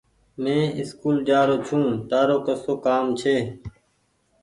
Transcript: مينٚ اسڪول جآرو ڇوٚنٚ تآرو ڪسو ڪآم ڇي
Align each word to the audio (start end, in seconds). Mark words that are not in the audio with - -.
مينٚ 0.41 0.73
اسڪول 0.79 1.17
جآرو 1.27 1.55
ڇوٚنٚ 1.65 2.01
تآرو 2.09 2.37
ڪسو 2.45 2.73
ڪآم 2.85 3.05
ڇي 3.19 3.37